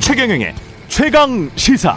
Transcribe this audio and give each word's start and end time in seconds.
최경영의 0.00 0.54
최강 0.88 1.48
시사. 1.54 1.96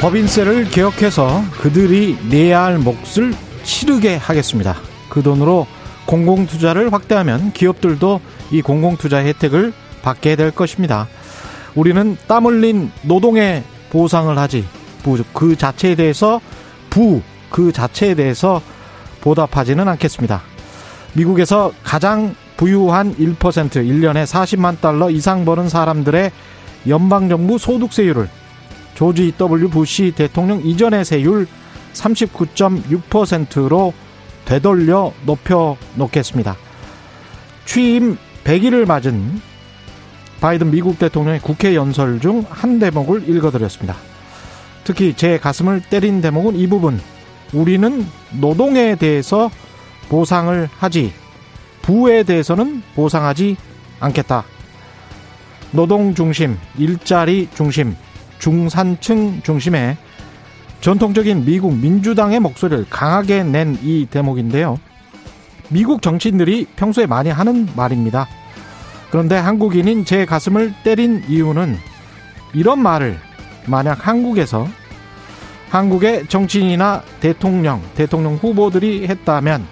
법인세를 0.00 0.70
개혁해서 0.70 1.42
그들이 1.60 2.16
내야 2.30 2.64
할 2.64 2.78
몫을 2.78 3.34
치르게 3.62 4.16
하겠습니다. 4.16 4.76
그 5.08 5.22
돈으로 5.22 5.66
공공투자를 6.06 6.92
확대하면 6.92 7.52
기업들도 7.52 8.20
이 8.50 8.62
공공투자 8.62 9.18
혜택을 9.18 9.72
받게 10.02 10.36
될 10.36 10.50
것입니다. 10.50 11.08
우리는 11.74 12.16
땀 12.26 12.46
흘린 12.46 12.90
노동에 13.02 13.62
보상을 13.90 14.36
하지, 14.38 14.64
그 15.32 15.56
자체에 15.56 15.94
대해서 15.94 16.40
부, 16.90 17.20
그 17.50 17.72
자체에 17.72 18.14
대해서 18.14 18.60
보답하지는 19.20 19.88
않겠습니다. 19.88 20.42
미국에서 21.14 21.72
가장 21.82 22.34
부유한 22.56 23.14
1% 23.16 23.36
1년에 23.36 24.24
40만 24.24 24.80
달러 24.80 25.10
이상 25.10 25.44
버는 25.44 25.68
사람들의 25.68 26.30
연방정부 26.86 27.58
소득세율을 27.58 28.28
조지 28.94 29.32
W 29.36 29.68
부시 29.70 30.12
대통령 30.14 30.60
이전의 30.64 31.04
세율 31.04 31.46
39.6%로 31.94 33.92
되돌려 34.44 35.12
높여 35.24 35.76
놓겠습니다. 35.94 36.56
취임 37.64 38.18
100일을 38.44 38.86
맞은 38.86 39.40
바이든 40.44 40.70
미국 40.70 40.98
대통령의 40.98 41.40
국회 41.40 41.74
연설 41.74 42.20
중 42.20 42.44
한 42.50 42.78
대목을 42.78 43.30
읽어드렸습니다. 43.30 43.96
특히 44.84 45.14
제 45.16 45.38
가슴을 45.38 45.80
때린 45.88 46.20
대목은 46.20 46.56
이 46.56 46.66
부분. 46.66 47.00
우리는 47.54 48.04
노동에 48.38 48.94
대해서 48.94 49.50
보상을 50.10 50.68
하지 50.76 51.14
부에 51.80 52.24
대해서는 52.24 52.82
보상하지 52.94 53.56
않겠다. 54.00 54.44
노동 55.70 56.14
중심, 56.14 56.58
일자리 56.76 57.48
중심, 57.54 57.96
중산층 58.38 59.40
중심의 59.42 59.96
전통적인 60.82 61.46
미국 61.46 61.74
민주당의 61.74 62.40
목소리를 62.40 62.84
강하게 62.90 63.44
낸 63.44 63.78
이 63.82 64.06
대목인데요. 64.10 64.78
미국 65.70 66.02
정치인들이 66.02 66.66
평소에 66.76 67.06
많이 67.06 67.30
하는 67.30 67.66
말입니다. 67.74 68.28
그런데 69.14 69.36
한국인인 69.36 70.04
제 70.04 70.24
가슴을 70.24 70.74
때린 70.82 71.22
이유는 71.28 71.78
이런 72.52 72.80
말을 72.80 73.16
만약 73.64 74.08
한국에서 74.08 74.66
한국의 75.70 76.26
정치인이나 76.26 77.04
대통령, 77.20 77.80
대통령 77.94 78.34
후보들이 78.34 79.06
했다면 79.06 79.64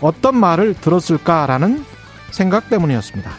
어떤 0.00 0.36
말을 0.36 0.74
들었을까라는 0.74 1.84
생각 2.32 2.68
때문이었습니다. 2.68 3.30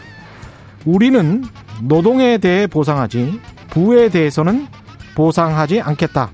우리는 0.86 1.44
노동에 1.82 2.38
대해 2.38 2.66
보상하지 2.66 3.38
부에 3.68 4.08
대해서는 4.08 4.68
보상하지 5.14 5.82
않겠다. 5.82 6.30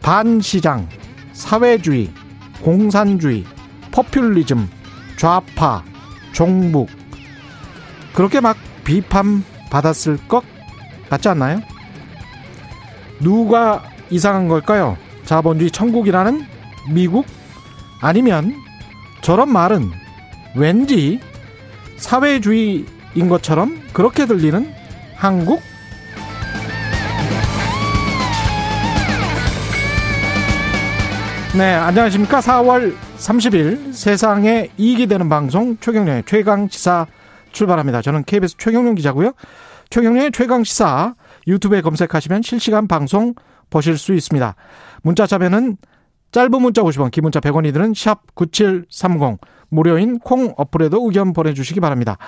반시장, 0.00 0.88
사회주의, 1.34 2.10
공산주의, 2.62 3.44
퍼퓰리즘, 3.90 4.70
좌파, 5.18 5.84
종북 6.32 6.99
그렇게 8.14 8.40
막 8.40 8.56
비판 8.84 9.44
받았을 9.70 10.18
것 10.28 10.42
같지 11.08 11.28
않나요? 11.28 11.60
누가 13.20 13.82
이상한 14.10 14.48
걸까요? 14.48 14.96
자본주의 15.24 15.70
천국이라는 15.70 16.44
미국? 16.92 17.26
아니면 18.00 18.54
저런 19.20 19.52
말은 19.52 19.90
왠지 20.56 21.20
사회주의인 21.96 23.28
것처럼 23.28 23.80
그렇게 23.92 24.26
들리는 24.26 24.72
한국? 25.14 25.60
네, 31.56 31.74
안녕하십니까. 31.74 32.38
4월 32.40 32.94
30일 33.18 33.92
세상에 33.92 34.70
이익이 34.78 35.08
되는 35.08 35.28
방송 35.28 35.76
최경련의 35.78 36.22
최강시사 36.24 37.06
출발합니다. 37.52 38.02
저는 38.02 38.24
KBS 38.24 38.56
최경련 38.58 38.94
기자고요. 38.94 39.32
최경련의 39.90 40.32
최강 40.32 40.64
시사 40.64 41.14
유튜브에 41.46 41.80
검색하시면 41.80 42.42
실시간 42.42 42.86
방송 42.86 43.34
보실 43.70 43.98
수 43.98 44.14
있습니다. 44.14 44.54
문자 45.02 45.26
참여는 45.26 45.76
짧은 46.32 46.50
문자 46.62 46.82
50원, 46.82 47.10
긴 47.10 47.22
문자 47.22 47.40
100원이 47.40 47.72
드는 47.72 47.92
샵 47.94 48.34
9730 48.34 49.38
무료인 49.68 50.18
콩 50.18 50.52
어플에도 50.56 51.04
의견 51.06 51.32
보내주시기 51.32 51.80
바랍니다. 51.80 52.18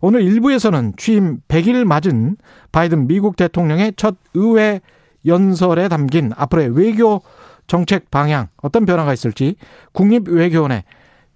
오늘 0.00 0.22
1부에서는 0.22 0.96
취임 0.98 1.40
100일 1.48 1.84
맞은 1.84 2.36
바이든 2.72 3.06
미국 3.06 3.36
대통령의 3.36 3.94
첫 3.96 4.16
의회 4.34 4.80
연설에 5.24 5.88
담긴 5.88 6.32
앞으로의 6.36 6.76
외교 6.76 7.22
정책 7.66 8.10
방향 8.10 8.48
어떤 8.62 8.86
변화가 8.86 9.12
있을지 9.12 9.56
국립외교원의 9.92 10.84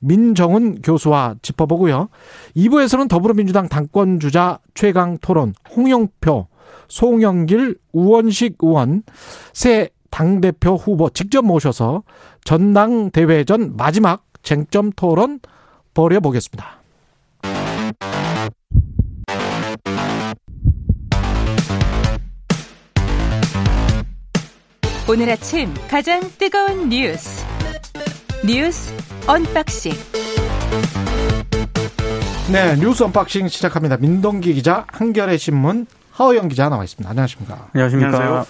민정은 0.01 0.83
교수와 0.83 1.37
짚어보고요. 1.43 2.09
2부에서는 2.57 3.09
더불어민주당 3.09 3.69
당권주자 3.69 4.59
최강 4.75 5.19
토론 5.19 5.55
홍영표, 5.77 6.49
송영길, 6.89 7.79
우원식 7.93 8.57
의원 8.61 9.03
새 9.53 9.91
당대표 10.11 10.75
후보 10.75 11.09
직접 11.11 11.45
모셔서 11.45 12.03
전당대회 12.45 13.45
전 13.45 13.77
마지막 13.77 14.25
쟁점 14.43 14.91
토론 14.93 15.41
벌여보겠습니다. 15.95 16.81
오늘 25.09 25.29
아침 25.29 25.75
가장 25.89 26.21
뜨거운 26.39 26.89
뉴스 26.89 27.40
뉴스 28.53 28.93
언박싱 29.29 29.93
네 32.51 32.75
뉴스 32.81 33.05
언박싱 33.05 33.47
시작합니다. 33.47 33.97
민동기 33.99 34.55
기자 34.55 34.87
한겨레 34.89 35.37
신문 35.37 35.87
하어영 36.11 36.49
기자 36.49 36.69
나와 36.69 36.83
있습니다. 36.83 37.09
안녕하십니까? 37.09 37.69
안녕하십니까? 37.73 38.09
안녕하세요. 38.09 38.47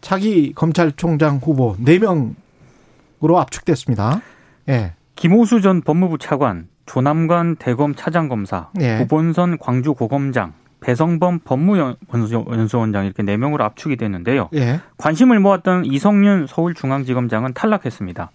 차기 0.00 0.52
검찰총장 0.54 1.36
후보 1.36 1.76
4명으로 1.76 3.36
압축됐습니다. 3.36 4.22
예. 4.70 4.94
김오수 5.14 5.60
전 5.60 5.82
법무부 5.82 6.18
차관, 6.18 6.66
조남관 6.86 7.54
대검 7.54 7.94
차장검사, 7.94 8.70
예. 8.80 8.98
구본선 8.98 9.58
광주고검장, 9.58 10.52
배성범 10.80 11.38
법무연수원장 11.44 13.04
이렇게 13.04 13.22
네 13.22 13.36
명으로 13.36 13.62
압축이 13.62 13.98
됐는데요. 13.98 14.48
예. 14.54 14.80
관심을 14.96 15.38
모았던 15.38 15.84
이성윤 15.84 16.48
서울중앙지검장은 16.48 17.54
탈락했습니다. 17.54 18.32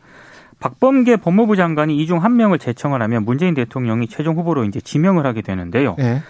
박범계 0.59 1.17
법무부 1.17 1.55
장관이 1.55 1.95
이 1.97 2.05
중 2.05 2.19
한 2.19 2.35
명을 2.35 2.59
제청을 2.59 3.01
하면 3.01 3.23
문재인 3.25 3.53
대통령이 3.53 4.07
최종 4.07 4.35
후보로 4.37 4.65
이제 4.65 4.81
지명을 4.81 5.25
하게 5.25 5.41
되는데요. 5.41 5.95
예. 5.99 6.21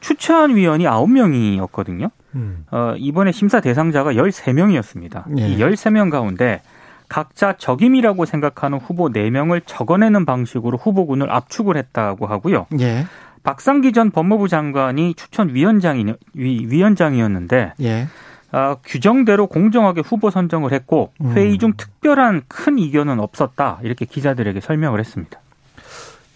추천 0.00 0.54
위원이 0.54 0.84
9명이었거든요. 0.84 2.10
음. 2.34 2.64
어, 2.70 2.94
이번에 2.96 3.32
심사 3.32 3.60
대상자가 3.60 4.12
13명이었습니다. 4.14 5.38
예. 5.38 5.48
이 5.48 5.58
13명 5.58 6.10
가운데 6.10 6.62
각자 7.08 7.54
적임이라고 7.56 8.24
생각하는 8.24 8.78
후보 8.78 9.08
4명을 9.10 9.62
적어내는 9.64 10.24
방식으로 10.26 10.76
후보군을 10.78 11.30
압축을 11.30 11.76
했다고 11.76 12.26
하고요. 12.26 12.66
예. 12.80 13.06
박상기 13.42 13.92
전 13.92 14.10
법무부 14.10 14.48
장관이 14.48 15.14
추천 15.14 15.54
위원장이 15.54 16.04
위원장이었는데 16.34 17.74
예. 17.82 18.06
어, 18.52 18.76
규정대로 18.84 19.46
공정하게 19.46 20.02
후보 20.02 20.30
선정을 20.30 20.72
했고 20.72 21.12
회의 21.34 21.58
중 21.58 21.74
특별한 21.76 22.42
큰 22.48 22.78
이견은 22.78 23.20
없었다 23.20 23.80
이렇게 23.82 24.04
기자들에게 24.04 24.60
설명을 24.60 25.00
했습니다. 25.00 25.40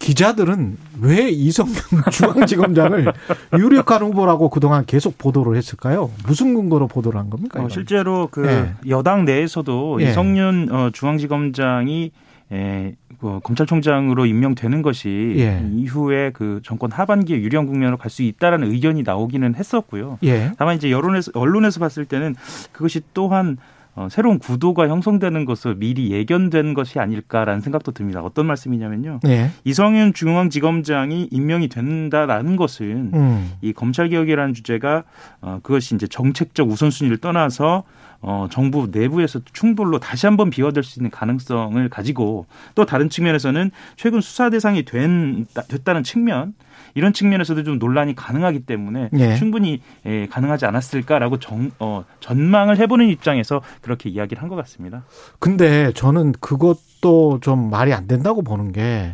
기자들은 0.01 0.77
왜 1.01 1.29
이성균 1.29 2.01
중앙지검장을 2.11 3.13
유력한 3.59 4.01
후보라고 4.01 4.49
그동안 4.49 4.83
계속 4.85 5.19
보도를 5.19 5.55
했을까요? 5.55 6.09
무슨 6.25 6.55
근거로 6.55 6.87
보도를 6.87 7.19
한 7.19 7.29
겁니까? 7.29 7.61
어, 7.61 7.69
실제로 7.69 8.27
그 8.31 8.47
예. 8.47 8.73
여당 8.89 9.25
내에서도 9.25 10.01
예. 10.01 10.09
이성윤 10.09 10.69
어, 10.71 10.89
중앙지검장이 10.91 12.11
에, 12.51 12.95
그 13.19 13.39
검찰총장으로 13.43 14.25
임명되는 14.25 14.81
것이 14.81 15.35
예. 15.37 15.63
이후에 15.73 16.31
그 16.31 16.59
정권 16.63 16.91
하반기에 16.91 17.37
유리한 17.37 17.65
국면으로 17.65 17.97
갈 17.97 18.11
수 18.11 18.23
있다라는 18.23 18.69
의견이 18.71 19.03
나오기는 19.03 19.55
했었고요. 19.55 20.19
예. 20.23 20.51
다만 20.57 20.75
이제 20.75 20.91
여론에서 20.91 21.31
언론에서 21.33 21.79
봤을 21.79 22.03
때는 22.03 22.35
그것이 22.73 23.01
또한 23.13 23.57
어, 23.93 24.07
새로운 24.09 24.39
구도가 24.39 24.87
형성되는 24.87 25.43
것을 25.45 25.75
미리 25.75 26.11
예견된 26.11 26.73
것이 26.73 26.99
아닐까라는 26.99 27.59
생각도 27.61 27.91
듭니다. 27.91 28.21
어떤 28.21 28.45
말씀이냐면요. 28.45 29.19
예. 29.27 29.51
이성윤 29.65 30.13
중앙지검장이 30.13 31.27
임명이 31.29 31.67
된다라는 31.67 32.55
것은 32.55 33.11
음. 33.13 33.51
이 33.61 33.73
검찰 33.73 34.07
개혁이라는 34.09 34.53
주제가 34.53 35.03
어, 35.41 35.59
그것이 35.61 35.95
이제 35.95 36.07
정책적 36.07 36.69
우선순위를 36.69 37.17
떠나서 37.17 37.83
어, 38.21 38.47
정부 38.51 38.87
내부에서 38.91 39.41
충돌로 39.51 39.99
다시 39.99 40.27
한번 40.27 40.49
비화될 40.51 40.83
수 40.83 40.99
있는 40.99 41.09
가능성을 41.09 41.89
가지고 41.89 42.45
또 42.75 42.85
다른 42.85 43.09
측면에서는 43.09 43.71
최근 43.95 44.21
수사 44.21 44.49
대상이 44.49 44.83
된, 44.83 45.47
됐다는 45.67 46.03
측면 46.03 46.53
이런 46.95 47.13
측면에서도 47.13 47.63
좀 47.63 47.79
논란이 47.79 48.15
가능하기 48.15 48.61
때문에 48.65 49.09
예. 49.17 49.35
충분히 49.35 49.81
예, 50.05 50.27
가능하지 50.27 50.65
않았을까라고 50.65 51.39
정, 51.39 51.71
어, 51.79 52.05
전망을 52.19 52.77
해보는 52.79 53.07
입장에서 53.09 53.61
그렇게 53.81 54.09
이야기를 54.09 54.41
한 54.41 54.49
것 54.49 54.55
같습니다. 54.57 55.03
근데 55.39 55.91
저는 55.93 56.33
그것도 56.39 57.39
좀 57.41 57.69
말이 57.69 57.93
안 57.93 58.07
된다고 58.07 58.41
보는 58.41 58.71
게 58.73 59.13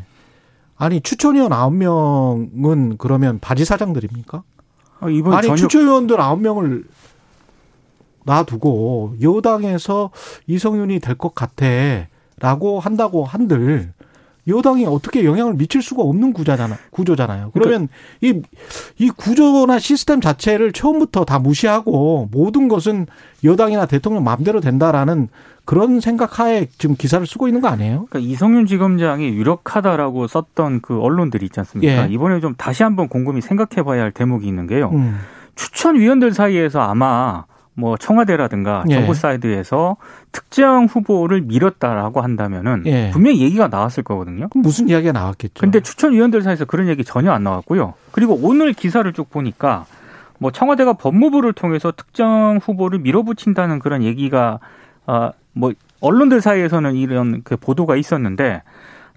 아니 0.77 1.01
추천위원 1.01 1.53
아홉 1.53 1.73
명은 1.75 2.97
그러면 2.97 3.39
바지 3.39 3.65
사장들입니까? 3.65 4.43
어, 5.01 5.09
이번 5.09 5.33
아니 5.33 5.47
전역 5.47 5.57
추천위원들 5.57 6.19
아홉 6.19 6.41
명을 6.41 6.83
놔두고 8.25 9.15
여당에서 9.21 10.11
이성윤이 10.47 10.99
될 10.99 11.15
것 11.15 11.33
같아라고 11.33 12.79
한다고 12.79 13.23
한들 13.25 13.93
여당이 14.47 14.85
어떻게 14.85 15.25
영향을 15.25 15.55
미칠 15.55 15.81
수가 15.81 16.03
없는 16.03 16.33
구조잖아, 16.33 16.77
구조잖아요. 16.91 17.51
그러면 17.53 17.89
이, 18.21 18.41
이 18.97 19.09
구조나 19.09 19.79
시스템 19.79 20.21
자체를 20.21 20.71
처음부터 20.71 21.25
다 21.25 21.39
무시하고 21.39 22.29
모든 22.31 22.67
것은 22.67 23.07
여당이나 23.43 23.85
대통령 23.85 24.23
마음대로 24.23 24.61
된다라는 24.61 25.29
그런 25.65 25.99
생각하에 25.99 26.67
지금 26.77 26.95
기사를 26.95 27.27
쓰고 27.27 27.49
있는 27.49 27.59
거 27.59 27.67
아니에요? 27.67 28.07
그러니까 28.09 28.19
이성윤 28.19 28.67
지검장이 28.67 29.27
유력하다라고 29.27 30.27
썼던 30.27 30.79
그 30.79 31.01
언론들이 31.01 31.45
있지 31.47 31.59
않습니까? 31.59 32.07
예. 32.07 32.13
이번에 32.13 32.39
좀 32.39 32.55
다시 32.55 32.83
한번 32.83 33.09
곰곰이 33.09 33.41
생각해봐야 33.41 34.01
할 34.01 34.11
대목이 34.11 34.47
있는 34.47 34.65
게요. 34.65 34.91
음. 34.93 35.17
추천위원들 35.55 36.33
사이에서 36.33 36.79
아마 36.79 37.43
뭐 37.79 37.95
청와대라든가 37.95 38.85
예. 38.89 38.95
정부 38.95 39.13
사이드에서 39.13 39.97
특정 40.31 40.85
후보를 40.85 41.41
밀었다라고 41.41 42.21
한다면은 42.21 42.81
예. 42.87 43.11
분명히 43.11 43.41
얘기가 43.41 43.67
나왔을 43.67 44.01
거거든요. 44.01 44.49
그럼 44.49 44.63
무슨 44.63 44.89
이야기가 44.89 45.11
나왔겠죠? 45.11 45.61
근데 45.61 45.79
추천위원들 45.79 46.41
사이에서 46.41 46.65
그런 46.65 46.87
얘기 46.87 47.03
전혀 47.03 47.31
안 47.31 47.43
나왔고요. 47.43 47.93
그리고 48.11 48.37
오늘 48.41 48.73
기사를 48.73 49.11
쭉 49.13 49.29
보니까 49.29 49.85
뭐 50.39 50.51
청와대가 50.51 50.93
법무부를 50.93 51.53
통해서 51.53 51.91
특정 51.91 52.59
후보를 52.63 52.97
밀어붙인다는 52.97 53.77
그런 53.77 54.01
얘기가 54.01 54.59
아 55.05 55.19
뭐 55.19 55.73
언론들 56.01 56.41
사이에서는 56.41 56.95
이런 56.95 57.41
그 57.43 57.57
보도가 57.57 57.95
있었는데 57.95 58.63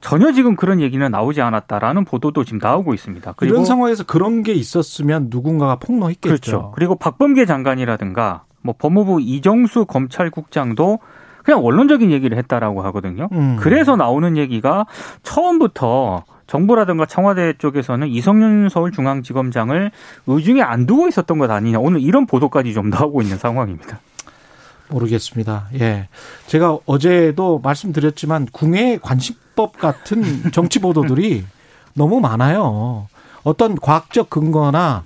전혀 0.02 0.32
지금 0.32 0.54
그런 0.54 0.80
얘기는 0.80 1.10
나오지 1.10 1.40
않았다라는 1.40 2.04
보도도 2.04 2.44
지금 2.44 2.58
나오고 2.62 2.92
있습니다. 2.92 3.32
그리고 3.36 3.54
이런 3.54 3.64
상황에서 3.64 4.04
그런 4.04 4.42
게 4.42 4.52
있었으면 4.52 5.28
누군가가 5.30 5.76
폭로했겠죠. 5.76 6.28
그렇죠. 6.28 6.72
그리고 6.74 6.96
박범계 6.96 7.46
장관이라든가 7.46 8.44
뭐 8.62 8.74
법무부 8.78 9.20
이정수 9.20 9.86
검찰국장도 9.86 10.98
그냥 11.44 11.64
원론적인 11.64 12.10
얘기를 12.10 12.36
했다라고 12.38 12.82
하거든요. 12.82 13.28
음. 13.32 13.56
그래서 13.58 13.96
나오는 13.96 14.36
얘기가 14.36 14.86
처음부터 15.22 16.24
정부라든가 16.46 17.06
청와대 17.06 17.52
쪽에서는 17.56 18.08
이성윤 18.08 18.68
서울중앙지검장을 18.68 19.90
의중에 20.26 20.62
안 20.62 20.84
두고 20.86 21.08
있었던 21.08 21.38
것 21.38 21.50
아니냐. 21.50 21.78
오늘 21.78 22.00
이런 22.00 22.26
보도까지 22.26 22.74
좀 22.74 22.90
나오고 22.90 23.22
있는 23.22 23.38
상황입니다. 23.38 24.00
모르겠습니다. 24.88 25.68
예. 25.80 26.08
제가 26.46 26.78
어제도 26.86 27.60
말씀드렸지만 27.60 28.48
궁예 28.52 28.98
관심법 29.00 29.78
같은 29.78 30.50
정치 30.52 30.80
보도들이 30.80 31.44
너무 31.94 32.20
많아요. 32.20 33.06
어떤 33.44 33.76
과학적 33.76 34.28
근거나 34.28 35.04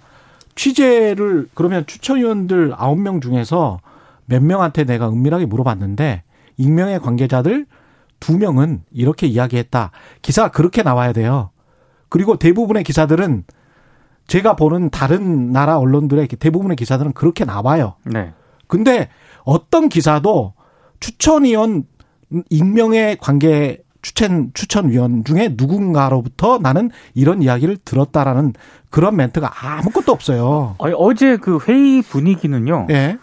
취재를 0.54 1.48
그러면 1.54 1.86
추천위원들 1.86 2.72
아홉 2.76 2.98
명 2.98 3.20
중에서 3.20 3.80
몇 4.26 4.42
명한테 4.42 4.84
내가 4.84 5.08
은밀하게 5.08 5.46
물어봤는데 5.46 6.22
익명의 6.56 7.00
관계자들 7.00 7.66
두 8.20 8.38
명은 8.38 8.82
이렇게 8.90 9.26
이야기했다. 9.26 9.90
기사가 10.22 10.50
그렇게 10.50 10.82
나와야 10.82 11.12
돼요. 11.12 11.50
그리고 12.08 12.36
대부분의 12.38 12.84
기사들은 12.84 13.44
제가 14.26 14.56
보는 14.56 14.90
다른 14.90 15.52
나라 15.52 15.78
언론들의 15.78 16.28
대부분의 16.28 16.76
기사들은 16.76 17.12
그렇게 17.12 17.44
나와요. 17.44 17.96
네. 18.04 18.32
근데 18.66 19.08
어떤 19.44 19.88
기사도 19.88 20.54
추천위원 21.00 21.84
익명의 22.48 23.18
관계 23.18 23.83
추천 24.04 24.50
추천위원 24.52 25.24
중에 25.24 25.54
누군가로부터 25.56 26.58
나는 26.58 26.90
이런 27.14 27.42
이야기를 27.42 27.78
들었다라는 27.84 28.52
그런 28.90 29.16
멘트가 29.16 29.50
아무것도 29.60 30.12
없어요. 30.12 30.76
아니, 30.78 30.94
어제 30.96 31.38
그 31.38 31.58
회의 31.66 32.02
분위기는요. 32.02 32.86
예. 32.90 33.16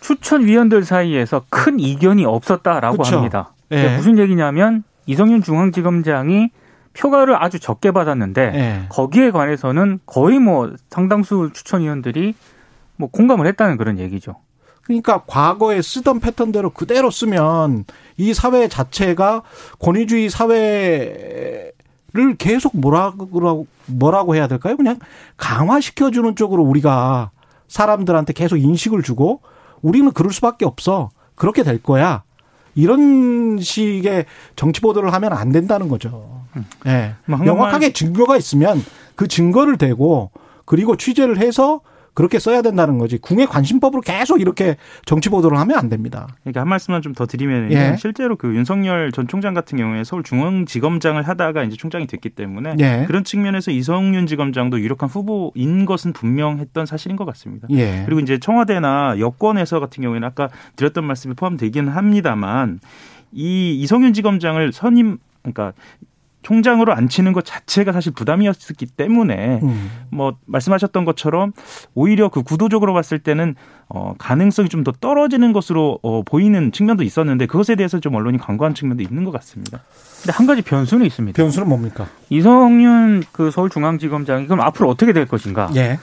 추천위원들 0.00 0.84
사이에서 0.84 1.42
큰 1.50 1.80
이견이 1.80 2.24
없었다라고 2.24 2.98
그쵸. 2.98 3.16
합니다. 3.16 3.52
예. 3.72 3.96
무슨 3.96 4.16
얘기냐면 4.16 4.84
이성윤 5.06 5.42
중앙지검장이 5.42 6.50
표가를 6.96 7.42
아주 7.42 7.58
적게 7.58 7.90
받았는데 7.90 8.52
예. 8.54 8.86
거기에 8.88 9.32
관해서는 9.32 9.98
거의 10.06 10.38
뭐 10.38 10.72
상당수 10.88 11.50
추천위원들이 11.52 12.34
뭐 12.96 13.10
공감을 13.10 13.46
했다는 13.48 13.76
그런 13.76 13.98
얘기죠. 13.98 14.36
그러니까 14.88 15.22
과거에 15.26 15.82
쓰던 15.82 16.18
패턴대로 16.20 16.70
그대로 16.70 17.10
쓰면 17.10 17.84
이 18.16 18.32
사회 18.34 18.68
자체가 18.68 19.42
권위주의 19.78 20.30
사회 20.30 21.70
를 22.14 22.36
계속 22.36 22.74
뭐라고 22.74 23.66
뭐라고 23.84 24.34
해야 24.34 24.48
될까요? 24.48 24.78
그냥 24.78 24.98
강화시켜 25.36 26.10
주는 26.10 26.34
쪽으로 26.34 26.62
우리가 26.62 27.30
사람들한테 27.68 28.32
계속 28.32 28.56
인식을 28.56 29.02
주고 29.02 29.42
우리는 29.82 30.10
그럴 30.12 30.32
수밖에 30.32 30.64
없어. 30.64 31.10
그렇게 31.34 31.62
될 31.62 31.82
거야. 31.82 32.22
이런 32.74 33.58
식의 33.60 34.24
정치 34.56 34.80
보도를 34.80 35.12
하면 35.12 35.34
안 35.34 35.52
된다는 35.52 35.88
거죠. 35.88 36.44
예. 36.86 37.12
뭐 37.26 37.36
한국말- 37.36 37.44
명확하게 37.44 37.92
증거가 37.92 38.38
있으면 38.38 38.82
그 39.14 39.28
증거를 39.28 39.76
대고 39.76 40.30
그리고 40.64 40.96
취재를 40.96 41.36
해서 41.36 41.82
그렇게 42.18 42.40
써야 42.40 42.62
된다는 42.62 42.98
거지. 42.98 43.16
궁예 43.16 43.46
관심법으로 43.46 44.00
계속 44.00 44.40
이렇게 44.40 44.76
정치 45.04 45.28
보도를 45.28 45.56
하면 45.56 45.78
안 45.78 45.88
됩니다. 45.88 46.26
그러니까 46.42 46.62
한 46.62 46.68
말씀만 46.68 47.00
좀 47.00 47.14
더 47.14 47.26
드리면 47.26 47.70
예. 47.70 47.94
실제로 47.96 48.34
그 48.34 48.56
윤석열 48.56 49.12
전 49.12 49.28
총장 49.28 49.54
같은 49.54 49.78
경우에 49.78 50.02
서울 50.02 50.24
중앙지검장을 50.24 51.22
하다가 51.22 51.62
이제 51.62 51.76
총장이 51.76 52.08
됐기 52.08 52.30
때문에 52.30 52.74
예. 52.80 53.04
그런 53.06 53.22
측면에서 53.22 53.70
이성윤 53.70 54.26
지검장도 54.26 54.80
유력한 54.80 55.08
후보인 55.08 55.86
것은 55.86 56.12
분명했던 56.12 56.86
사실인 56.86 57.16
것 57.16 57.24
같습니다. 57.24 57.68
예. 57.70 58.02
그리고 58.04 58.18
이제 58.18 58.38
청와대나 58.38 59.20
여권에서 59.20 59.78
같은 59.78 60.02
경우에는 60.02 60.26
아까 60.26 60.48
드렸던 60.74 61.04
말씀이 61.04 61.34
포함되기는 61.34 61.88
합니다만 61.92 62.80
이 63.30 63.78
이성윤 63.80 64.12
지검장을 64.12 64.72
선임 64.72 65.18
그러니까 65.42 65.72
총장으로 66.42 66.94
앉히는 66.94 67.32
것 67.32 67.44
자체가 67.44 67.92
사실 67.92 68.12
부담이었기 68.12 68.86
때문에 68.86 69.60
음. 69.62 69.90
뭐 70.10 70.36
말씀하셨던 70.46 71.04
것처럼 71.04 71.52
오히려 71.94 72.28
그 72.28 72.42
구도적으로 72.42 72.94
봤을 72.94 73.18
때는 73.18 73.54
어 73.88 74.14
가능성이 74.18 74.68
좀 74.68 74.84
더 74.84 74.92
떨어지는 74.92 75.52
것으로 75.52 75.98
어 76.02 76.22
보이는 76.22 76.70
측면도 76.72 77.02
있었는데 77.02 77.46
그것에 77.46 77.74
대해서 77.74 77.98
좀 78.00 78.14
언론이 78.14 78.38
광고한 78.38 78.74
측면도 78.74 79.02
있는 79.02 79.24
것 79.24 79.32
같습니다. 79.32 79.80
근데 80.22 80.32
한 80.32 80.46
가지 80.46 80.62
변수는 80.62 81.04
있습니다. 81.06 81.36
변수는 81.36 81.68
뭡니까? 81.68 82.06
이성윤 82.30 83.24
그 83.32 83.50
서울중앙지검장이 83.50 84.46
그럼 84.46 84.60
앞으로 84.60 84.88
어떻게 84.88 85.12
될 85.12 85.26
것인가? 85.26 85.70
예. 85.74 85.98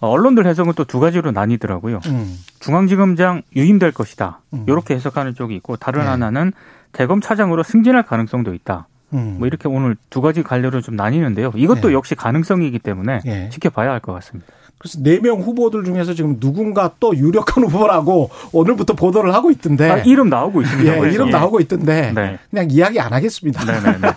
어, 0.00 0.08
언론들 0.08 0.46
해석은 0.46 0.72
또 0.74 0.84
두 0.84 1.00
가지로 1.00 1.30
나뉘더라고요. 1.32 2.00
음. 2.06 2.38
중앙지검장 2.60 3.42
유임될 3.56 3.92
것이다. 3.92 4.40
음. 4.54 4.64
이렇게 4.66 4.94
해석하는 4.94 5.34
쪽이 5.34 5.54
있고 5.56 5.76
다른 5.76 6.00
네. 6.02 6.06
하나는 6.08 6.52
대검 6.92 7.20
차장으로 7.20 7.62
승진할 7.62 8.04
가능성도 8.04 8.54
있다. 8.54 8.86
음. 9.14 9.36
뭐 9.38 9.46
이렇게 9.46 9.68
오늘 9.68 9.96
두 10.10 10.20
가지 10.20 10.42
갈래로 10.42 10.80
좀 10.82 10.96
나뉘는데요. 10.96 11.52
이것도 11.54 11.88
네. 11.88 11.94
역시 11.94 12.14
가능성이기 12.14 12.78
때문에 12.80 13.20
예. 13.26 13.48
지켜봐야 13.50 13.90
할 13.92 14.00
것 14.00 14.12
같습니다. 14.14 14.52
그래서 14.78 14.98
네 15.02 15.18
명 15.18 15.40
후보들 15.40 15.84
중에서 15.84 16.12
지금 16.12 16.38
누군가 16.40 16.92
또 17.00 17.16
유력한 17.16 17.64
후보라고 17.70 18.28
오늘부터 18.52 18.94
보도를 18.94 19.32
하고 19.32 19.50
있던데. 19.50 19.88
아, 19.90 19.96
이름 19.98 20.28
나오고 20.28 20.60
있습니다. 20.62 21.06
예. 21.06 21.12
이름 21.12 21.28
예. 21.28 21.30
나오고 21.32 21.60
있던데. 21.60 22.12
네. 22.14 22.38
그냥 22.50 22.68
이야기 22.70 23.00
안 23.00 23.12
하겠습니다. 23.12 23.64
네네네. 23.64 24.08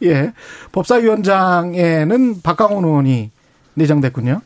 예. 0.04 0.32
법사위원장에는 0.72 2.42
박강원 2.42 2.84
의원이 2.84 3.30
내정됐군요. 3.74 4.40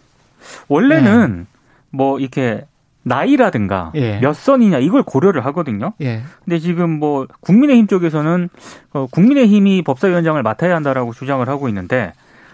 원래는 0.68 1.46
뭐 1.90 2.18
이렇게 2.18 2.64
나이라든가 3.04 3.92
예. 3.94 4.18
몇 4.18 4.34
선이냐 4.34 4.78
이걸 4.78 5.02
고려를 5.02 5.44
하거든요. 5.46 5.92
예. 6.00 6.23
근데 6.44 6.58
지금 6.58 6.90
뭐 6.99 7.26
국민의힘 7.40 7.87
쪽에서는 7.87 8.49
어, 8.92 9.06
국민의힘이 9.11 9.82
법사위원장을 9.82 10.42
맡아야 10.42 10.75
한다라고 10.75 11.12
주장을 11.12 11.46
하고 11.49 11.68
있는데 11.68 12.12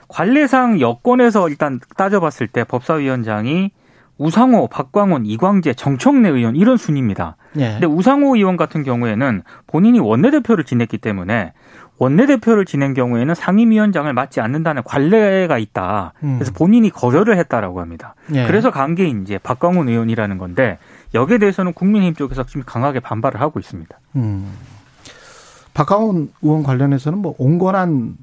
관례상 0.09 0.80
여권에서 0.80 1.49
일단 1.49 1.80
따져봤을 1.97 2.49
때 2.49 2.64
법사위원장이 2.64 3.71
우상호, 4.19 4.66
박광원, 4.66 5.25
이광재, 5.25 5.73
정청래 5.73 6.28
의원 6.28 6.54
이런 6.54 6.76
순입니다. 6.76 7.37
예. 7.57 7.71
근데 7.71 7.87
우상호 7.87 8.37
의원 8.37 8.59
같은 8.59 8.83
경우에는 8.83 9.42
본인이 9.66 9.99
원내대표를 9.99 10.64
지냈기 10.64 10.99
때문에 10.99 11.54
원내대표를 12.00 12.64
지낸 12.64 12.95
경우에는 12.95 13.35
상임위원장을 13.35 14.11
맡지 14.12 14.40
않는다는 14.40 14.83
관례가 14.85 15.59
있다. 15.59 16.14
음. 16.23 16.38
그래서 16.38 16.50
본인이 16.52 16.88
거절을 16.88 17.37
했다라고 17.37 17.80
합니다. 17.80 18.14
예. 18.35 18.47
그래서 18.47 18.71
간게 18.71 19.07
이제 19.07 19.37
박광훈 19.37 19.87
의원이라는 19.88 20.38
건데 20.38 20.78
여기에 21.12 21.38
대해서는 21.38 21.75
국민의힘 21.75 22.14
쪽에서 22.14 22.47
지금 22.47 22.62
강하게 22.64 23.00
반발을 23.00 23.40
하고 23.40 23.61
있습니다. 23.61 23.99
음. 24.16 24.50
박강원 25.75 26.30
의원 26.40 26.62
관련해서는 26.62 27.19
뭐 27.19 27.35
온건한 27.37 28.16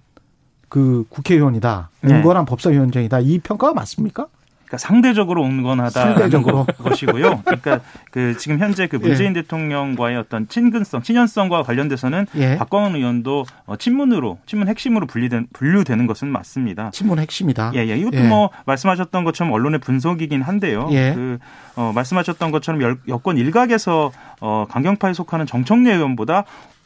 그 0.69 1.05
국회의원이다. 1.09 1.89
네. 2.01 2.15
온건한 2.15 2.45
법사위원장이다. 2.45 3.19
이 3.19 3.37
평가가 3.39 3.73
맞습니까? 3.73 4.25
그러니까 4.67 4.77
상대적으로 4.79 5.43
온건하다는 5.43 6.43
것이고요. 6.83 7.41
그러니까 7.45 7.79
그 8.11 8.35
지금 8.37 8.59
현재 8.59 8.87
그 8.87 8.97
문재인 8.97 9.31
대통령과의 9.31 10.17
어떤 10.17 10.47
친근성, 10.49 11.01
친연성과 11.03 11.63
관련돼서는 11.63 12.27
예. 12.35 12.57
박광원 12.57 12.95
의원도 12.95 13.45
어, 13.65 13.77
친문으로 13.77 14.39
친문 14.45 14.67
핵심으로 14.67 15.07
분리된 15.07 15.47
분류되는 15.53 16.05
것은 16.05 16.27
맞습니다. 16.27 16.91
친문 16.91 17.19
핵심이다. 17.19 17.71
예, 17.75 17.87
예. 17.87 17.97
이것도 17.97 18.17
예. 18.17 18.23
뭐 18.27 18.49
말씀하셨던 18.65 19.23
것처럼 19.23 19.53
언론의 19.53 19.79
분석이긴 19.79 20.41
한데요. 20.41 20.89
예. 20.91 21.13
그 21.15 21.37
어, 21.77 21.93
말씀하셨던 21.95 22.51
것처럼 22.51 22.81
열- 22.81 22.97
여권 23.07 23.37
일각에서 23.37 24.11
어, 24.41 24.65
강경파에 24.69 25.13
속하는 25.13 25.45
정청래 25.45 25.93
의원보다 25.93 26.43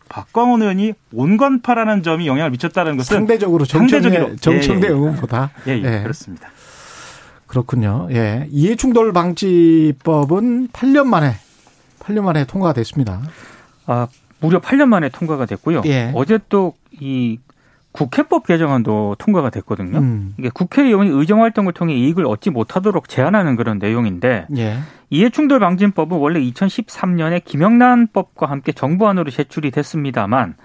박광원 0.07 0.61
의원이 0.61 0.93
온건파라는 1.13 2.03
점이 2.03 2.27
영향을 2.27 2.51
미쳤다는 2.51 2.97
것은 2.97 3.15
상대적으로 3.17 3.65
정청래. 3.65 4.35
정청래 4.39 4.81
예, 4.81 4.89
예. 4.89 4.93
의원보다. 4.93 5.49
예, 5.67 5.71
예, 5.71 5.83
예. 5.97 6.03
그렇습니다. 6.03 6.49
그렇군요. 7.51 8.07
예. 8.11 8.47
이해충돌 8.49 9.11
방지법은 9.11 10.69
8년 10.69 11.05
만에 11.05 11.33
8년 11.99 12.21
만에 12.23 12.45
통과가 12.45 12.71
됐습니다. 12.73 13.21
아, 13.85 14.07
무려 14.39 14.61
8년 14.61 14.85
만에 14.85 15.09
통과가 15.09 15.45
됐고요. 15.45 15.81
예. 15.85 16.11
어제 16.15 16.39
또 16.49 16.73
이 17.01 17.39
국회법 17.91 18.47
개정안도 18.47 19.17
통과가 19.19 19.49
됐거든요. 19.49 19.97
음. 19.97 20.33
이게 20.37 20.49
국회의원이 20.49 21.09
의정 21.09 21.41
활동을 21.41 21.73
통해 21.73 21.93
이익을 21.93 22.25
얻지 22.25 22.49
못하도록 22.49 23.09
제한하는 23.09 23.57
그런 23.57 23.79
내용인데 23.79 24.47
예. 24.55 24.77
이해충돌 25.09 25.59
방지법은 25.59 26.17
원래 26.17 26.39
2013년에 26.39 27.43
김영란법과 27.43 28.45
함께 28.45 28.71
정부안으로 28.71 29.29
제출이 29.29 29.71
됐습니다만 29.71 30.55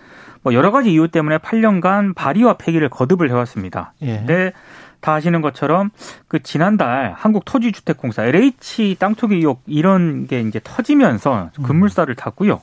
뭐 0.43 0.55
여러 0.55 0.71
가지 0.71 0.93
이유 0.93 1.09
때문에 1.09 1.39
8년간 1.39 2.15
발의와 2.15 2.59
폐기를 2.59 2.89
거듭을 2.91 3.29
해왔습니다. 3.31 3.95
예. 4.03 4.19
근데 4.19 4.53
다 5.01 5.15
아시는 5.15 5.41
것처럼 5.41 5.91
그 6.29 6.43
지난달 6.43 7.13
한국토지주택공사 7.17 8.25
LH 8.25 8.97
땅 8.99 9.15
투기 9.15 9.37
의혹 9.37 9.63
이런 9.67 10.27
게 10.27 10.41
이제 10.41 10.61
터지면서 10.63 11.51
급물살을 11.63 12.15
탔고요. 12.15 12.61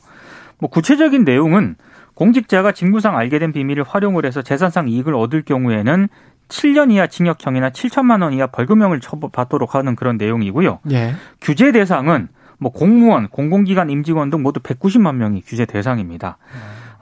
뭐 0.60 0.70
구체적인 0.70 1.24
내용은 1.24 1.76
공직자가 2.14 2.72
직무상 2.72 3.18
알게 3.18 3.40
된 3.40 3.52
비밀을 3.52 3.84
활용을 3.84 4.26
해서 4.26 4.42
재산상 4.42 4.88
이익을 4.88 5.16
얻을 5.16 5.42
경우에는 5.42 6.08
7년 6.50 6.92
이하 6.92 7.08
징역형이나 7.08 7.72
7천만 7.72 8.22
원 8.22 8.34
이하 8.34 8.48
벌금형을 8.48 9.00
처벌받도록 9.00 9.76
하는 9.76 9.96
그런 9.96 10.18
내용이고요. 10.18 10.80
예. 10.92 11.16
규제 11.42 11.72
대상은 11.72 12.28
뭐 12.60 12.72
공무원, 12.72 13.28
공공기관 13.30 13.90
임직원 13.90 14.30
등 14.30 14.44
모두 14.44 14.60
190만 14.60 15.16
명이 15.16 15.42
규제 15.42 15.66
대상입니다. 15.66 16.38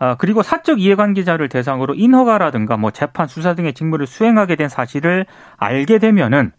아, 0.02 0.16
그리고 0.16 0.42
사적 0.42 0.82
이해관계자를 0.82 1.48
대상으로 1.48 1.94
인허가라든가 1.94 2.76
뭐 2.76 2.90
재판, 2.90 3.28
수사 3.28 3.54
등의 3.54 3.76
직무를 3.76 4.08
수행하게 4.08 4.56
된 4.56 4.68
사실을 4.68 5.28
알게 5.58 6.00
되면은 6.00 6.54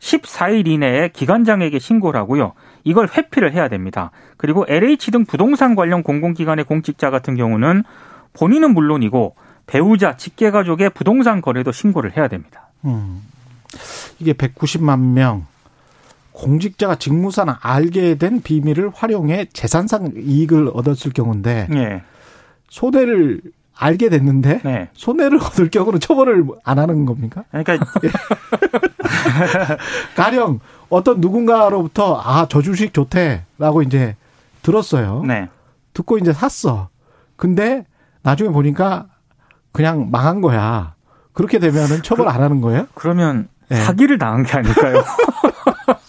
14일 0.00 0.66
이내에 0.66 1.10
기관장에게 1.10 1.78
신고를 1.78 2.18
하고요. 2.18 2.54
이걸 2.82 3.08
회피를 3.08 3.52
해야 3.52 3.68
됩니다. 3.68 4.10
그리고 4.36 4.66
LH 4.68 5.12
등 5.12 5.24
부동산 5.26 5.76
관련 5.76 6.02
공공기관의 6.02 6.64
공직자 6.64 7.10
같은 7.10 7.36
경우는 7.36 7.84
본인은 8.32 8.74
물론이고 8.74 9.36
배우자, 9.68 10.16
직계가족의 10.16 10.90
부동산 10.90 11.40
거래도 11.40 11.70
신고를 11.70 12.16
해야 12.16 12.26
됩니다. 12.26 12.68
음. 12.84 13.22
이게 14.18 14.32
190만 14.32 15.12
명 15.12 15.46
공직자가 16.32 16.96
직무상 16.96 17.58
알게 17.60 18.16
된 18.16 18.42
비밀을 18.42 18.90
활용해 18.92 19.50
재산상 19.52 20.14
이익을 20.16 20.70
얻었을 20.74 21.12
경우인데 21.12 21.68
예. 21.74 22.02
손해를 22.68 23.40
알게 23.76 24.08
됐는데 24.08 24.60
네. 24.64 24.88
손해를 24.94 25.38
얻을 25.42 25.70
경우는 25.70 26.00
처벌을 26.00 26.44
안 26.64 26.78
하는 26.78 27.04
겁니까? 27.06 27.44
그러니까 27.50 27.78
가령 30.16 30.60
어떤 30.88 31.20
누군가로부터 31.20 32.20
아 32.24 32.46
저 32.48 32.62
주식 32.62 32.94
좋대라고 32.94 33.82
이제 33.82 34.16
들었어요. 34.62 35.22
네. 35.26 35.48
듣고 35.94 36.18
이제 36.18 36.32
샀어. 36.32 36.88
근데 37.36 37.84
나중에 38.22 38.50
보니까 38.50 39.06
그냥 39.72 40.10
망한 40.10 40.40
거야. 40.40 40.94
그렇게 41.32 41.58
되면은 41.58 42.02
처벌 42.02 42.28
안 42.28 42.42
하는 42.42 42.60
거예요? 42.60 42.86
그러면 42.94 43.48
네. 43.68 43.76
사기를 43.76 44.18
당한 44.18 44.44
게 44.44 44.56
아닐까요? 44.56 45.02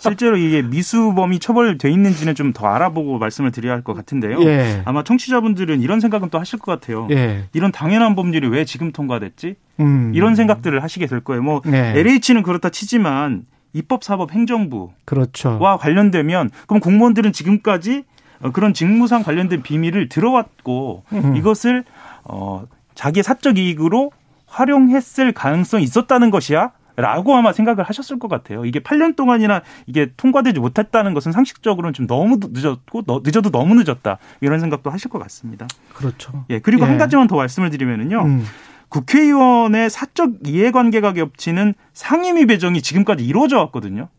실제로 0.01 0.37
이게 0.37 0.61
미수범이 0.61 1.39
처벌돼 1.39 1.89
있는지는 1.91 2.35
좀 2.35 2.53
더 2.53 2.67
알아보고 2.67 3.19
말씀을 3.19 3.51
드려야 3.51 3.73
할 3.73 3.83
것 3.83 3.93
같은데요. 3.93 4.41
예. 4.43 4.81
아마 4.85 5.03
청취자분들은 5.03 5.81
이런 5.81 5.99
생각은 5.99 6.29
또 6.29 6.39
하실 6.39 6.57
것 6.59 6.71
같아요. 6.71 7.07
예. 7.11 7.45
이런 7.53 7.71
당연한 7.71 8.15
법률이 8.15 8.47
왜 8.47 8.65
지금 8.65 8.91
통과됐지? 8.91 9.55
음. 9.79 10.11
이런 10.15 10.35
생각들을 10.35 10.81
하시게 10.83 11.05
될 11.05 11.19
거예요. 11.21 11.41
뭐 11.41 11.61
네. 11.65 11.93
LH는 11.97 12.43
그렇다 12.43 12.69
치지만 12.69 13.45
입법, 13.73 14.03
사법, 14.03 14.31
행정부와 14.31 14.89
그렇죠. 15.05 15.59
관련되면 15.59 16.49
그럼 16.67 16.79
공무원들은 16.79 17.31
지금까지 17.33 18.03
어, 18.41 18.51
그런 18.51 18.73
직무상 18.73 19.21
관련된 19.23 19.61
비밀을 19.61 20.09
들어왔고 20.09 21.03
음. 21.13 21.35
이것을 21.35 21.83
어 22.23 22.65
자기의 22.95 23.23
사적 23.23 23.57
이익으로 23.57 24.11
활용했을 24.47 25.31
가능성이 25.33 25.83
있었다는 25.83 26.31
것이야. 26.31 26.71
라고 27.01 27.35
아마 27.35 27.53
생각을 27.53 27.83
하셨을 27.85 28.19
것 28.19 28.27
같아요. 28.27 28.65
이게 28.65 28.79
8년 28.79 29.15
동안이나 29.15 29.61
이게 29.87 30.11
통과되지 30.17 30.59
못했다는 30.59 31.13
것은 31.13 31.31
상식적으로는 31.31 31.93
좀 31.93 32.07
너무 32.07 32.39
늦었고 32.41 33.03
너- 33.03 33.21
늦어도 33.23 33.51
너무 33.51 33.75
늦었다 33.75 34.17
이런 34.41 34.59
생각도 34.59 34.89
하실 34.89 35.09
것 35.09 35.19
같습니다. 35.19 35.67
그렇죠. 35.93 36.45
예 36.49 36.59
그리고 36.59 36.83
예. 36.83 36.89
한 36.89 36.97
가지만 36.97 37.27
더 37.27 37.35
말씀을 37.37 37.69
드리면은요. 37.69 38.21
음. 38.23 38.45
국회의원의 38.89 39.89
사적 39.89 40.31
이해관계가 40.45 41.13
겹치는 41.13 41.73
상임위 41.93 42.47
배정이 42.47 42.81
지금까지 42.81 43.23
이루어져 43.25 43.57
왔거든요. 43.59 44.09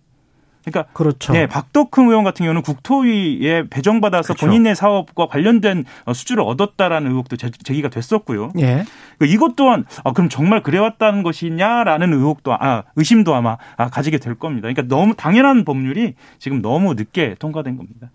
그러니까 0.64 0.92
그렇죠. 0.92 1.32
네, 1.32 1.46
박덕흠 1.46 2.08
의원 2.10 2.22
같은 2.22 2.44
경우는 2.44 2.62
국토위에 2.62 3.68
배정받아서 3.70 4.34
그렇죠. 4.34 4.46
본인의 4.46 4.76
사업과 4.76 5.26
관련된 5.26 5.84
어, 6.04 6.12
수주를 6.12 6.42
얻었다라는 6.44 7.10
의혹도 7.10 7.36
제- 7.36 7.50
제기가 7.50 7.88
됐었고요. 7.88 8.52
예. 8.58 8.84
그 9.18 9.26
이것 9.26 9.56
또한 9.56 9.86
아, 10.04 10.12
그럼 10.12 10.28
정말 10.28 10.62
그래왔다는 10.62 11.22
것이냐라는 11.22 12.12
의혹도 12.12 12.52
아, 12.52 12.82
의심도 12.96 13.34
아마 13.34 13.56
아, 13.76 13.88
가지게 13.88 14.18
될 14.18 14.34
겁니다. 14.34 14.68
그러니까 14.68 14.94
너무 14.94 15.14
당연한 15.16 15.64
법률이 15.64 16.14
지금 16.38 16.60
너무 16.60 16.92
늦게 16.94 17.36
통과된 17.38 17.76
겁니다. 17.78 18.10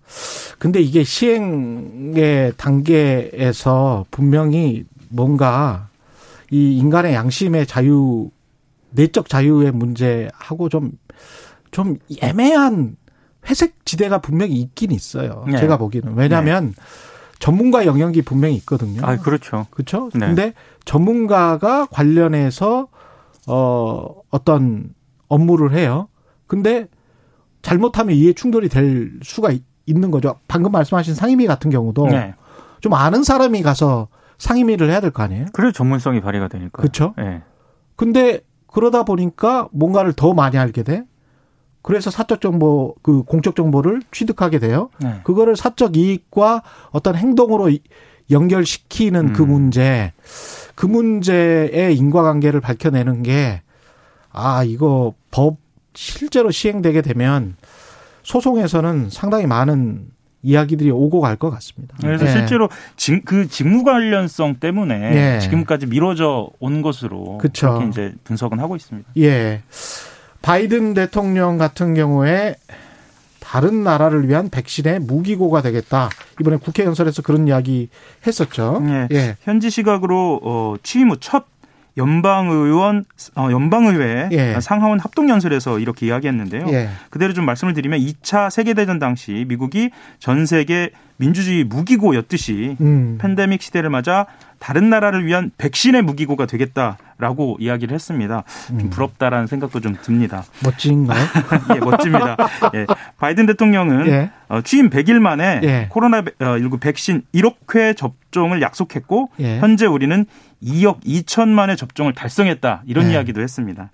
근데 0.59 0.79
이게 0.81 1.03
시행의 1.03 2.53
단계에서 2.57 4.05
분명히 4.11 4.85
뭔가 5.09 5.87
이 6.51 6.77
인간의 6.77 7.13
양심의 7.13 7.65
자유, 7.65 8.29
내적 8.91 9.29
자유의 9.29 9.71
문제하고 9.71 10.69
좀, 10.69 10.91
좀 11.75 11.97
애매한 12.21 12.95
회색 13.49 13.85
지대가 13.85 14.19
분명히 14.19 14.53
있긴 14.53 14.91
있어요. 14.91 15.43
네. 15.45 15.57
제가 15.57 15.75
보기에는. 15.75 16.13
왜냐하면 16.15 16.73
전문가 17.39 17.85
영역이 17.85 18.21
분명히 18.21 18.55
있거든요. 18.55 19.01
아, 19.05 19.17
그렇죠. 19.17 19.67
그렇죠? 19.71 20.09
네. 20.13 20.27
근데 20.27 20.53
전문가가 20.85 21.85
관련해서 21.87 22.87
어 23.47 24.07
어떤 24.29 24.93
업무를 25.27 25.73
해요. 25.73 26.07
근데 26.47 26.87
잘못하면 27.61 28.15
이해 28.15 28.31
충돌이 28.31 28.69
될 28.69 29.11
수가 29.21 29.51
있- 29.51 29.65
있는 29.85 30.11
거죠. 30.11 30.39
방금 30.47 30.71
말씀하신 30.71 31.13
상임위 31.13 31.45
같은 31.45 31.69
경우도 31.71 32.07
네. 32.07 32.35
좀 32.79 32.93
아는 32.93 33.23
사람이 33.23 33.63
가서 33.63 34.07
상임위를 34.37 34.89
해야 34.89 35.01
될 35.01 35.11
거 35.11 35.23
아니에요? 35.23 35.47
그래서 35.51 35.73
전문성이 35.73 36.21
발휘가 36.21 36.47
되니까. 36.47 36.81
그렇죠? 36.81 37.13
예. 37.19 37.41
근데 37.97 38.39
그러다 38.67 39.03
보니까 39.03 39.67
뭔가를 39.73 40.13
더 40.13 40.33
많이 40.33 40.57
알게 40.57 40.83
돼. 40.83 41.03
그래서 41.85 42.09
사적 42.09 42.41
정보, 42.41 42.95
그 43.03 43.21
공적 43.21 43.55
정보를 43.55 44.01
취득하게 44.11 44.57
돼요. 44.57 44.89
네. 44.99 45.19
그거를 45.23 45.55
사적 45.55 45.95
이익과 45.95 46.63
어떤 46.89 47.15
행동으로 47.15 47.69
이- 47.69 47.79
연결시키는 48.31 49.33
그 49.33 49.43
음. 49.43 49.49
문제, 49.49 50.11
그 50.73 50.87
문제의 50.87 51.95
인과관계를 51.95 52.59
밝혀내는 52.59 53.21
게, 53.21 53.61
아, 54.31 54.63
이거 54.63 55.13
법 55.29 55.57
실제로 55.93 56.49
시행되게 56.49 57.03
되면 57.03 57.55
소송에서는 58.23 59.09
상당히 59.11 59.45
많은 59.45 60.07
이야기들이 60.41 60.89
오고 60.89 61.21
갈 61.21 61.35
것 61.37 61.51
같습니다. 61.51 61.95
그래서 62.01 62.25
예. 62.25 62.31
실제로 62.31 62.67
직, 62.97 63.23
그 63.25 63.47
직무 63.47 63.83
관련성 63.83 64.55
때문에 64.55 65.35
예. 65.35 65.39
지금까지 65.39 65.85
미뤄져 65.85 66.49
온 66.59 66.81
것으로. 66.81 67.37
그렇게 67.37 67.87
이제 67.89 68.15
분석은 68.23 68.59
하고 68.59 68.75
있습니다. 68.75 69.07
예. 69.17 69.61
바이든 70.45 70.93
대통령 70.93 71.57
같은 71.57 71.95
경우에 71.95 72.55
다른 73.39 73.83
나라를 73.83 74.29
위한 74.29 74.49
백신의 74.49 74.99
무기고가 74.99 75.63
되겠다. 75.63 76.09
이번에 76.39 76.57
국회 76.57 76.83
연설에서 76.85 77.23
그런 77.23 77.47
이야기 77.47 77.89
했었죠. 78.27 78.83
예. 78.87 79.07
예. 79.11 79.37
현지 79.41 79.71
시각으로 79.71 80.39
어, 80.43 80.75
취임 80.83 81.09
후 81.09 81.15
첫 81.19 81.45
연방의원 81.97 83.05
어, 83.35 83.47
연방의회 83.51 84.29
예. 84.33 84.59
상하원 84.61 84.99
합동 84.99 85.29
연설에서 85.29 85.79
이렇게 85.79 86.05
이야기했는데요. 86.07 86.67
예. 86.67 86.89
그대로 87.09 87.33
좀 87.33 87.45
말씀을 87.45 87.73
드리면 87.73 87.99
2차 87.99 88.49
세계 88.51 88.73
대전 88.73 88.99
당시 88.99 89.45
미국이 89.47 89.89
전 90.19 90.45
세계 90.45 90.91
민주주의 91.17 91.63
무기고였듯이 91.63 92.77
음. 92.81 93.17
팬데믹 93.19 93.61
시대를 93.61 93.89
맞아 93.89 94.25
다른 94.59 94.89
나라를 94.89 95.25
위한 95.25 95.51
백신의 95.57 96.01
무기고가 96.01 96.45
되겠다라고 96.45 97.57
이야기를 97.59 97.93
했습니다. 97.93 98.43
음. 98.71 98.79
좀 98.79 98.89
부럽다라는 98.89 99.47
생각도 99.47 99.79
좀 99.79 99.95
듭니다. 100.01 100.43
멋진가요? 100.63 101.19
예, 101.75 101.79
멋집니다. 101.79 102.37
예, 102.73 102.85
바이든 103.17 103.45
대통령은 103.45 104.07
예. 104.07 104.31
어, 104.47 104.61
취임 104.61 104.89
100일 104.89 105.19
만에 105.19 105.61
예. 105.63 105.89
코로나19 105.91 106.79
백신 106.79 107.23
1억 107.33 107.75
회 107.75 107.93
접종을 107.93 108.61
약속했고 108.61 109.29
예. 109.39 109.59
현재 109.59 109.85
우리는 109.85 110.25
2억 110.63 111.03
2천만의 111.03 111.77
접종을 111.77 112.13
달성했다 112.13 112.83
이런 112.85 113.07
예. 113.07 113.13
이야기도 113.13 113.41
했습니다. 113.41 113.91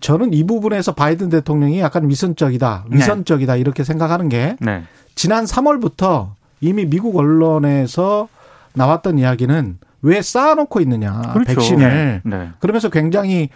저는 0.00 0.32
이 0.32 0.44
부분에서 0.44 0.94
바이든 0.94 1.28
대통령이 1.30 1.80
약간 1.80 2.08
위선적이다, 2.08 2.86
네. 2.88 2.96
위선적이다 2.96 3.56
이렇게 3.56 3.84
생각하는 3.84 4.28
게 4.28 4.56
네. 4.60 4.82
지난 5.14 5.44
3월부터 5.44 6.35
이미 6.60 6.86
미국 6.86 7.16
언론에서 7.16 8.28
나왔던 8.74 9.18
이야기는 9.18 9.78
왜 10.02 10.22
쌓아놓고 10.22 10.80
있느냐 10.80 11.20
그렇죠. 11.32 11.54
백신을 11.54 12.22
네. 12.24 12.50
그러면서 12.60 12.88
굉장히 12.90 13.48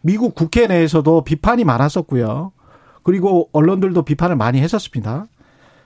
미국 0.00 0.34
국회 0.34 0.66
내에서도 0.66 1.22
비판이 1.24 1.64
많았었고요. 1.64 2.52
그리고 3.02 3.48
언론들도 3.52 4.02
비판을 4.02 4.36
많이 4.36 4.60
했었습니다. 4.60 5.26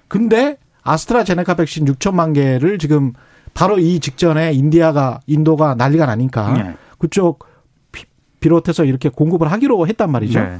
근데 0.09 0.57
아스트라제네카 0.83 1.55
백신 1.55 1.85
6천만 1.87 2.35
개를 2.35 2.79
지금 2.79 3.13
바로 3.55 3.79
이 3.79 4.01
직전에 4.01 4.53
인디아가 4.53 5.21
인도가 5.27 5.75
난리가 5.75 6.07
나니까 6.07 6.53
네. 6.53 6.75
그쪽 6.99 7.45
비- 7.93 8.05
비롯해서 8.41 8.85
이렇게 8.85 9.09
공급을 9.09 9.51
하기로 9.51 9.87
했단 9.89 10.11
말이죠. 10.11 10.41
네. 10.41 10.59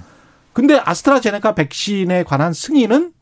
근데 0.53 0.81
아스트라제네카 0.83 1.55
백신에 1.55 2.25
관한 2.25 2.53
승인은 2.53 3.13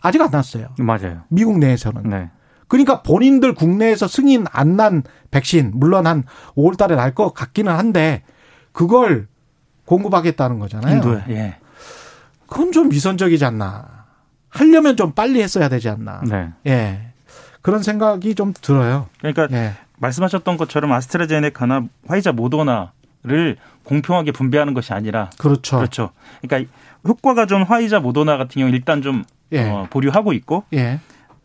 아직 0.00 0.20
안 0.20 0.30
났어요. 0.30 0.68
맞아요. 0.78 1.22
미국 1.28 1.58
내에서는. 1.58 2.02
네. 2.08 2.30
그러니까 2.68 3.02
본인들 3.02 3.54
국내에서 3.54 4.06
승인 4.08 4.44
안 4.52 4.76
난 4.76 5.02
백신 5.30 5.72
물론 5.74 6.06
한 6.06 6.22
5월 6.56 6.76
달에 6.76 6.94
날 6.96 7.14
것 7.14 7.32
같기는 7.34 7.72
한데 7.72 8.22
그걸 8.72 9.26
공급하겠다는 9.86 10.58
거잖아요. 10.58 10.94
인도에. 10.96 11.24
예. 11.30 11.56
그건 12.46 12.72
좀 12.72 12.90
위선적이지 12.90 13.44
않나. 13.44 14.04
하려면 14.50 14.96
좀 14.96 15.12
빨리 15.12 15.42
했어야 15.42 15.68
되지 15.68 15.88
않나. 15.88 16.20
네. 16.28 16.50
예. 16.66 17.12
그런 17.62 17.82
생각이 17.82 18.34
좀 18.34 18.52
들어요. 18.60 19.06
그러니까 19.18 19.48
예. 19.52 19.72
말씀하셨던 19.98 20.56
것처럼 20.58 20.92
아스트라제네카나 20.92 21.82
화이자 22.06 22.32
모더나를 22.32 23.56
공평하게 23.84 24.32
분배하는 24.32 24.74
것이 24.74 24.92
아니라 24.92 25.30
그렇죠. 25.38 25.76
그렇죠. 25.78 26.10
그러니까 26.42 26.70
효과가 27.06 27.46
좀 27.46 27.62
화이자 27.64 28.00
모더나 28.00 28.36
같은 28.36 28.60
경우 28.60 28.70
일단 28.70 29.02
좀 29.02 29.24
예. 29.52 29.68
어, 29.68 29.86
보류하고 29.90 30.32
있고 30.34 30.64
예. 30.74 31.00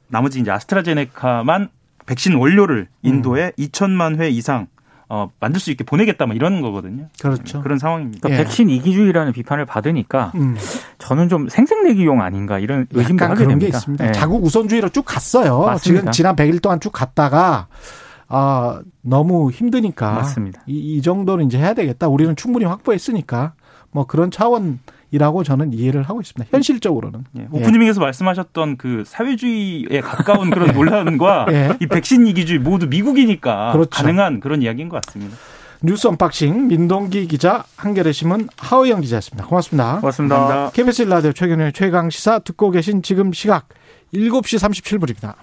나머지 0.07 0.39
이제 0.39 0.51
아스트라제네카만 0.51 1.69
백신 2.05 2.35
원료를 2.35 2.87
인도에 3.01 3.53
음. 3.57 3.63
2천만 3.63 4.19
회 4.19 4.29
이상 4.29 4.67
어, 5.09 5.29
만들 5.39 5.59
수 5.59 5.69
있게 5.71 5.83
보내겠다 5.83 6.25
뭐 6.25 6.35
이런 6.35 6.61
거거든요. 6.61 7.07
그렇죠. 7.21 7.61
그런 7.61 7.77
상황입니다. 7.77 8.21
그러니까 8.21 8.41
예. 8.41 8.43
백신 8.43 8.69
이기주의라는 8.69 9.31
비판을 9.31 9.65
받으니까 9.65 10.31
음. 10.35 10.55
저는 10.97 11.29
좀 11.29 11.49
생색내기용 11.49 12.21
아닌가 12.21 12.57
이런 12.59 12.87
의심도 12.91 13.23
약간 13.23 13.31
하게 13.31 13.45
그런 13.45 13.59
됩니다. 13.59 13.71
게 13.71 13.77
있습니다. 13.77 14.07
예. 14.07 14.11
자국 14.11 14.43
우선주의로 14.43 14.89
쭉 14.89 15.03
갔어요. 15.05 15.59
맞습니다. 15.59 15.77
지금 16.01 16.11
지난 16.11 16.35
100일 16.35 16.61
동안 16.61 16.79
쭉 16.79 16.91
갔다가 16.91 17.67
아, 18.27 18.81
너무 19.01 19.51
힘드니까 19.51 20.13
맞습니다. 20.13 20.63
이, 20.65 20.95
이 20.95 21.01
정도는 21.01 21.45
이제 21.45 21.59
해야 21.59 21.73
되겠다. 21.75 22.07
우리는 22.07 22.35
충분히 22.35 22.65
확보했으니까 22.65 23.53
뭐 23.91 24.07
그런 24.07 24.31
차원 24.31 24.79
이라고 25.13 25.43
저는 25.43 25.73
이해를 25.73 26.01
하고 26.01 26.21
있습니다. 26.21 26.49
현실적으로는. 26.51 27.23
예, 27.37 27.47
오프닝에서 27.51 28.01
말씀하셨던 28.01 28.77
그 28.77 29.03
사회주의에 29.05 30.01
가까운 30.01 30.49
그런 30.49 30.69
논란과 30.73 31.45
예. 31.51 31.77
이 31.79 31.85
백신 31.85 32.25
이기주의 32.25 32.57
모두 32.57 32.87
미국이니까 32.87 33.73
그렇죠. 33.73 33.91
가능한 33.91 34.39
그런 34.39 34.63
이야기인 34.63 34.89
것 34.89 34.99
같습니다. 35.05 35.37
뉴스 35.83 36.07
언박싱 36.07 36.67
민동기 36.67 37.27
기자 37.27 37.63
한겨레 37.75 38.11
신문 38.11 38.49
하어영 38.57 39.01
기자였습니다. 39.01 39.45
고맙습니다. 39.45 39.99
고맙습니다. 39.99 40.35
감사합니다. 40.35 40.71
KBS 40.71 41.03
라디오 41.03 41.31
최경영의 41.31 41.73
최강 41.73 42.09
시사 42.09 42.39
듣고 42.39 42.71
계신 42.71 43.03
지금 43.03 43.33
시각 43.33 43.67
7시 44.15 44.57
37분입니다. 44.57 45.35